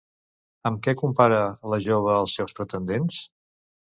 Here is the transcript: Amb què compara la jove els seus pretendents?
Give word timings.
Amb 0.69 0.79
què 0.87 0.95
compara 1.01 1.41
la 1.75 1.79
jove 1.87 2.17
els 2.21 2.35
seus 2.39 2.57
pretendents? 2.61 3.23